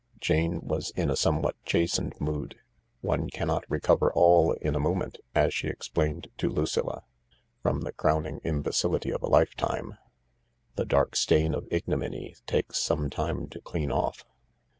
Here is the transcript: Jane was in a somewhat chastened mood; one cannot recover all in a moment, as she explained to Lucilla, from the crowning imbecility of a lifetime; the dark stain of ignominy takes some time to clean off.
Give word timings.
Jane 0.19 0.61
was 0.65 0.89
in 0.95 1.11
a 1.11 1.15
somewhat 1.15 1.63
chastened 1.63 2.19
mood; 2.19 2.55
one 3.01 3.29
cannot 3.29 3.69
recover 3.69 4.11
all 4.13 4.53
in 4.53 4.73
a 4.73 4.79
moment, 4.79 5.19
as 5.35 5.53
she 5.53 5.67
explained 5.67 6.27
to 6.39 6.49
Lucilla, 6.49 7.03
from 7.61 7.81
the 7.81 7.91
crowning 7.93 8.39
imbecility 8.43 9.11
of 9.11 9.21
a 9.21 9.27
lifetime; 9.29 9.99
the 10.75 10.85
dark 10.85 11.15
stain 11.15 11.53
of 11.53 11.67
ignominy 11.69 12.33
takes 12.47 12.79
some 12.79 13.11
time 13.11 13.47
to 13.49 13.61
clean 13.61 13.91
off. 13.91 14.25